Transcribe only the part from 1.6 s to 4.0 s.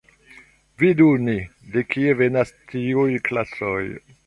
de kie venas tiuj klasoj.